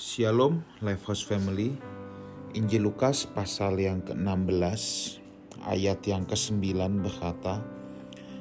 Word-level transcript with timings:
Shalom 0.00 0.64
Lifehouse 0.80 1.20
Family. 1.28 1.76
Injil 2.56 2.88
Lukas 2.88 3.28
pasal 3.28 3.76
yang 3.76 4.00
ke-16 4.00 4.80
ayat 5.68 6.00
yang 6.08 6.24
ke-9 6.24 6.56
berkata 7.04 7.60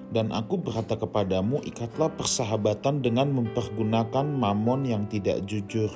Dan 0.08 0.32
aku 0.32 0.56
berkata 0.56 0.96
kepadamu 0.96 1.60
ikatlah 1.68 2.16
persahabatan 2.16 3.04
dengan 3.04 3.36
mempergunakan 3.36 4.24
mamon 4.24 4.88
yang 4.88 5.04
tidak 5.12 5.44
jujur. 5.44 5.92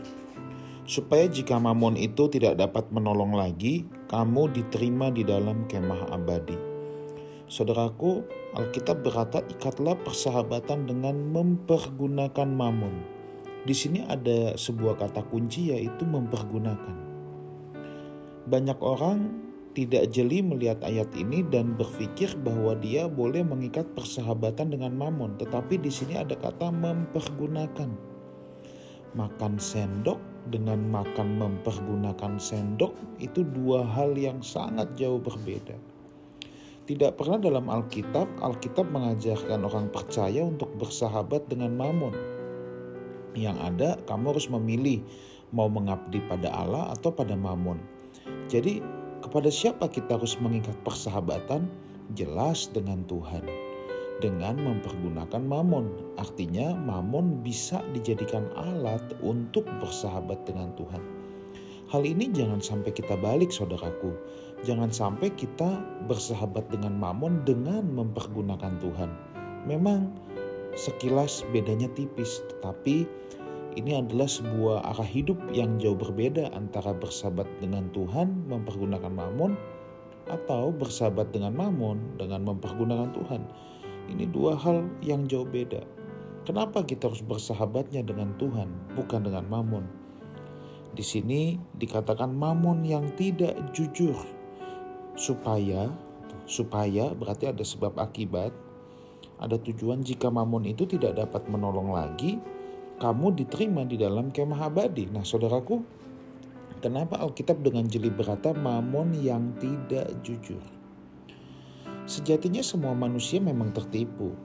Supaya 0.84 1.32
jika 1.32 1.56
mamon 1.56 1.96
itu 1.96 2.28
tidak 2.28 2.60
dapat 2.60 2.92
menolong 2.92 3.32
lagi 3.32 3.88
kamu 4.12 4.52
diterima 4.52 5.16
di 5.16 5.24
dalam 5.24 5.64
kemah 5.72 6.12
abadi. 6.12 6.60
Saudaraku 7.48 8.20
Alkitab 8.60 9.00
berkata 9.00 9.40
ikatlah 9.48 9.96
persahabatan 10.04 10.92
dengan 10.92 11.16
mempergunakan 11.32 12.52
mamon 12.52 13.23
di 13.64 13.72
sini 13.72 14.04
ada 14.04 14.60
sebuah 14.60 15.00
kata 15.00 15.24
kunci 15.32 15.72
yaitu 15.72 16.04
mempergunakan. 16.04 16.96
Banyak 18.44 18.80
orang 18.84 19.40
tidak 19.72 20.12
jeli 20.12 20.44
melihat 20.44 20.84
ayat 20.84 21.08
ini 21.16 21.48
dan 21.48 21.80
berpikir 21.80 22.36
bahwa 22.44 22.76
dia 22.76 23.08
boleh 23.08 23.40
mengikat 23.40 23.88
persahabatan 23.96 24.76
dengan 24.76 24.92
mamon, 24.92 25.40
tetapi 25.40 25.80
di 25.80 25.88
sini 25.88 26.20
ada 26.20 26.36
kata 26.36 26.76
mempergunakan. 26.76 27.90
Makan 29.16 29.54
sendok 29.56 30.20
dengan 30.52 30.84
makan 30.92 31.40
mempergunakan 31.40 32.36
sendok 32.36 32.92
itu 33.24 33.48
dua 33.48 33.88
hal 33.88 34.12
yang 34.20 34.44
sangat 34.44 34.92
jauh 35.00 35.24
berbeda. 35.24 35.80
Tidak 36.84 37.16
pernah 37.16 37.40
dalam 37.40 37.72
Alkitab, 37.72 38.44
Alkitab 38.44 38.92
mengajarkan 38.92 39.64
orang 39.64 39.88
percaya 39.88 40.44
untuk 40.44 40.68
bersahabat 40.76 41.48
dengan 41.48 41.72
mamon 41.80 42.33
yang 43.34 43.58
ada 43.60 43.98
kamu 44.06 44.34
harus 44.36 44.48
memilih 44.50 45.02
mau 45.54 45.70
mengabdi 45.70 46.20
pada 46.26 46.50
Allah 46.50 46.92
atau 46.98 47.14
pada 47.14 47.38
Mamon. 47.38 47.78
Jadi 48.50 48.82
kepada 49.22 49.48
siapa 49.48 49.88
kita 49.88 50.18
harus 50.18 50.36
mengikat 50.42 50.76
persahabatan? 50.82 51.70
Jelas 52.18 52.68
dengan 52.74 53.06
Tuhan. 53.08 53.46
Dengan 54.20 54.58
mempergunakan 54.60 55.40
Mamon. 55.40 56.18
Artinya 56.20 56.74
Mamon 56.74 57.46
bisa 57.46 57.80
dijadikan 57.94 58.50
alat 58.58 59.02
untuk 59.24 59.64
bersahabat 59.80 60.44
dengan 60.44 60.74
Tuhan. 60.76 61.02
Hal 61.94 62.10
ini 62.10 62.34
jangan 62.34 62.58
sampai 62.58 62.90
kita 62.90 63.14
balik 63.22 63.54
saudaraku. 63.54 64.18
Jangan 64.66 64.90
sampai 64.90 65.30
kita 65.38 65.78
bersahabat 66.10 66.74
dengan 66.74 66.98
Mamon 66.98 67.46
dengan 67.46 67.86
mempergunakan 67.94 68.82
Tuhan. 68.82 69.10
Memang 69.70 70.10
sekilas 70.74 71.46
bedanya 71.54 71.90
tipis, 71.94 72.42
tetapi 72.50 73.06
ini 73.74 73.98
adalah 73.98 74.30
sebuah 74.30 74.86
arah 74.94 75.08
hidup 75.08 75.38
yang 75.50 75.82
jauh 75.82 75.98
berbeda 75.98 76.54
antara 76.54 76.94
bersahabat 76.94 77.50
dengan 77.58 77.90
Tuhan 77.90 78.46
mempergunakan 78.46 79.10
mamon 79.10 79.58
atau 80.30 80.70
bersahabat 80.70 81.34
dengan 81.34 81.58
mamon 81.58 82.22
dengan 82.22 82.46
mempergunakan 82.46 83.10
Tuhan. 83.18 83.42
Ini 84.14 84.30
dua 84.30 84.54
hal 84.60 84.86
yang 85.02 85.26
jauh 85.26 85.48
beda. 85.48 85.82
Kenapa 86.44 86.84
kita 86.84 87.08
harus 87.08 87.24
bersahabatnya 87.24 88.04
dengan 88.04 88.36
Tuhan, 88.36 88.68
bukan 89.00 89.26
dengan 89.26 89.48
mamon? 89.48 89.88
Di 90.94 91.02
sini 91.02 91.58
dikatakan 91.80 92.30
mamon 92.30 92.86
yang 92.86 93.10
tidak 93.18 93.58
jujur, 93.74 94.14
supaya 95.18 95.90
supaya 96.44 97.16
berarti 97.16 97.48
ada 97.48 97.64
sebab 97.64 97.96
akibat, 97.96 98.52
ada 99.42 99.58
tujuan 99.58 100.06
jika 100.06 100.30
mamon 100.30 100.70
itu 100.70 100.86
tidak 100.86 101.18
dapat 101.18 101.50
menolong 101.50 101.92
lagi, 101.92 102.38
kamu 103.02 103.34
diterima 103.34 103.84
di 103.84 103.98
dalam 103.98 104.30
kemah 104.30 104.70
abadi. 104.70 105.10
Nah, 105.10 105.26
saudaraku, 105.26 105.82
kenapa 106.80 107.20
Alkitab 107.20 107.60
dengan 107.66 107.90
jeli 107.90 108.14
berkata 108.14 108.54
mamon 108.54 109.18
yang 109.18 109.58
tidak 109.58 110.14
jujur? 110.22 110.62
Sejatinya 112.06 112.62
semua 112.62 112.94
manusia 112.94 113.40
memang 113.40 113.72
tertipu. 113.76 114.36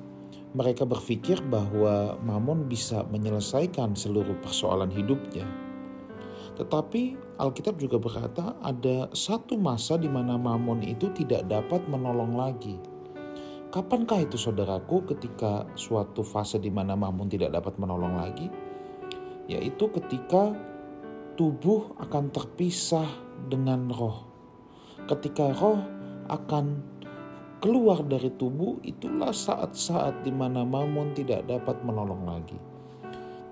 Mereka 0.57 0.89
berpikir 0.89 1.45
bahwa 1.45 2.17
mamon 2.25 2.67
bisa 2.67 3.05
menyelesaikan 3.13 3.93
seluruh 3.93 4.35
persoalan 4.41 4.89
hidupnya. 4.89 5.45
Tetapi 6.57 7.37
Alkitab 7.39 7.79
juga 7.79 8.01
berkata 8.01 8.57
ada 8.65 9.07
satu 9.15 9.55
masa 9.55 9.95
di 9.95 10.11
mana 10.11 10.35
mamon 10.35 10.83
itu 10.83 11.13
tidak 11.15 11.47
dapat 11.47 11.85
menolong 11.87 12.35
lagi 12.35 12.98
Kapankah 13.69 14.25
itu 14.25 14.41
saudaraku 14.41 15.13
ketika 15.13 15.69
suatu 15.77 16.25
fase 16.25 16.57
di 16.57 16.73
mana 16.73 16.97
Mamun 16.97 17.29
tidak 17.29 17.53
dapat 17.53 17.77
menolong 17.77 18.17
lagi? 18.17 18.49
Yaitu 19.45 19.93
ketika 19.93 20.57
tubuh 21.37 21.93
akan 22.01 22.33
terpisah 22.33 23.05
dengan 23.53 23.93
roh. 23.93 24.25
Ketika 25.05 25.53
roh 25.53 25.85
akan 26.33 26.81
keluar 27.61 28.01
dari 28.09 28.33
tubuh, 28.41 28.81
itulah 28.81 29.37
saat-saat 29.37 30.25
di 30.25 30.33
mana 30.33 30.65
Mamun 30.65 31.13
tidak 31.13 31.45
dapat 31.45 31.77
menolong 31.85 32.25
lagi. 32.25 32.57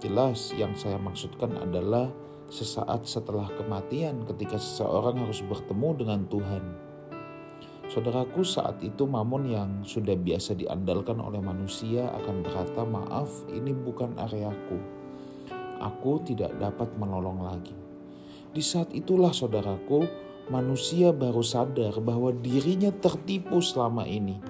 Jelas 0.00 0.56
yang 0.56 0.72
saya 0.80 0.96
maksudkan 0.96 1.60
adalah 1.60 2.08
sesaat 2.48 3.04
setelah 3.04 3.52
kematian 3.52 4.24
ketika 4.24 4.56
seseorang 4.56 5.28
harus 5.28 5.44
bertemu 5.44 5.88
dengan 5.92 6.20
Tuhan 6.24 6.85
Saudaraku, 7.86 8.42
saat 8.42 8.82
itu 8.82 9.06
Mamon 9.06 9.46
yang 9.46 9.70
sudah 9.86 10.18
biasa 10.18 10.58
diandalkan 10.58 11.22
oleh 11.22 11.38
manusia 11.38 12.10
akan 12.18 12.42
berkata, 12.42 12.82
"Maaf, 12.82 13.46
ini 13.46 13.70
bukan 13.70 14.18
areaku. 14.18 14.78
Aku 15.78 16.18
tidak 16.26 16.50
dapat 16.58 16.90
menolong 16.98 17.46
lagi." 17.46 17.78
Di 18.50 18.58
saat 18.58 18.90
itulah, 18.90 19.30
saudaraku, 19.30 20.02
manusia 20.50 21.14
baru 21.14 21.46
sadar 21.46 21.94
bahwa 22.02 22.34
dirinya 22.34 22.90
tertipu 22.90 23.62
selama 23.62 24.02
ini. 24.02 24.42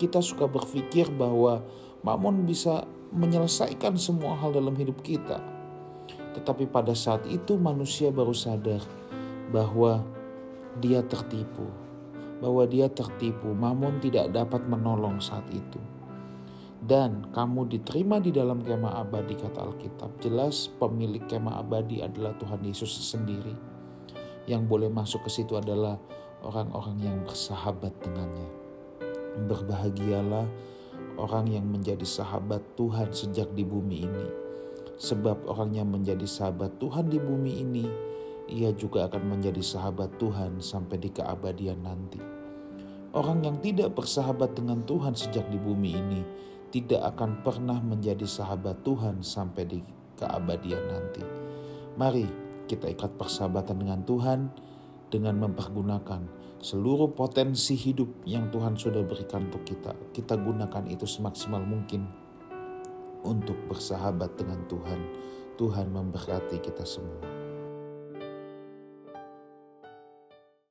Kita 0.00 0.24
suka 0.24 0.48
berpikir 0.48 1.12
bahwa 1.12 1.60
Mamon 2.00 2.48
bisa 2.48 2.88
menyelesaikan 3.12 4.00
semua 4.00 4.32
hal 4.40 4.56
dalam 4.56 4.72
hidup 4.80 5.04
kita, 5.04 5.44
tetapi 6.34 6.72
pada 6.72 6.96
saat 6.96 7.28
itu 7.28 7.60
manusia 7.60 8.08
baru 8.08 8.32
sadar 8.32 8.80
bahwa 9.52 10.00
dia 10.80 11.04
tertipu 11.04 11.81
bahwa 12.42 12.66
dia 12.66 12.90
tertipu, 12.90 13.54
Mamun 13.54 14.02
tidak 14.02 14.34
dapat 14.34 14.66
menolong 14.66 15.22
saat 15.22 15.46
itu. 15.54 15.78
Dan 16.82 17.30
kamu 17.30 17.70
diterima 17.70 18.18
di 18.18 18.34
dalam 18.34 18.58
kemah 18.58 19.06
abadi 19.06 19.38
kata 19.38 19.70
Alkitab. 19.70 20.18
Jelas 20.18 20.66
pemilik 20.82 21.22
kemah 21.30 21.62
abadi 21.62 22.02
adalah 22.02 22.34
Tuhan 22.42 22.58
Yesus 22.66 22.90
sendiri. 22.90 23.54
Yang 24.50 24.62
boleh 24.66 24.90
masuk 24.90 25.22
ke 25.22 25.30
situ 25.30 25.54
adalah 25.54 25.94
orang-orang 26.42 26.98
yang 26.98 27.16
bersahabat 27.22 27.94
dengannya. 28.02 28.50
Berbahagialah 29.46 30.50
orang 31.22 31.54
yang 31.54 31.70
menjadi 31.70 32.02
sahabat 32.02 32.66
Tuhan 32.74 33.14
sejak 33.14 33.54
di 33.54 33.62
bumi 33.62 34.02
ini. 34.02 34.26
Sebab 34.98 35.46
orang 35.46 35.78
yang 35.78 35.86
menjadi 35.86 36.26
sahabat 36.26 36.82
Tuhan 36.82 37.06
di 37.06 37.22
bumi 37.22 37.62
ini, 37.62 37.86
ia 38.50 38.74
juga 38.74 39.06
akan 39.06 39.38
menjadi 39.38 39.62
sahabat 39.62 40.18
Tuhan 40.18 40.58
sampai 40.58 40.98
di 40.98 41.14
keabadian 41.14 41.78
nanti. 41.78 42.31
Orang 43.12 43.44
yang 43.44 43.60
tidak 43.60 43.92
bersahabat 43.92 44.56
dengan 44.56 44.80
Tuhan 44.88 45.12
sejak 45.12 45.44
di 45.52 45.60
bumi 45.60 45.90
ini 45.92 46.20
tidak 46.72 47.12
akan 47.12 47.44
pernah 47.44 47.76
menjadi 47.76 48.24
sahabat 48.24 48.80
Tuhan 48.80 49.20
sampai 49.20 49.68
di 49.68 49.78
keabadian 50.16 50.84
nanti. 50.88 51.20
Mari 52.00 52.24
kita 52.64 52.88
ikat 52.88 53.20
persahabatan 53.20 53.84
dengan 53.84 54.00
Tuhan 54.08 54.48
dengan 55.12 55.44
mempergunakan 55.44 56.24
seluruh 56.64 57.12
potensi 57.12 57.76
hidup 57.76 58.24
yang 58.24 58.48
Tuhan 58.48 58.80
sudah 58.80 59.04
berikan 59.04 59.52
untuk 59.52 59.68
kita. 59.68 59.92
Kita 60.16 60.40
gunakan 60.40 60.88
itu 60.88 61.04
semaksimal 61.04 61.60
mungkin 61.60 62.08
untuk 63.28 63.60
bersahabat 63.68 64.40
dengan 64.40 64.64
Tuhan. 64.72 65.00
Tuhan 65.60 65.92
memberkati 65.92 66.64
kita 66.64 66.88
semua. 66.88 67.41